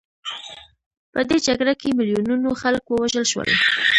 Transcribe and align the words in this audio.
په 1.13 1.19
دې 1.29 1.37
جګړه 1.47 1.73
کې 1.81 1.89
میلیونونو 1.97 2.49
خلک 2.61 2.83
ووژل 2.87 3.25
شول. 3.31 3.49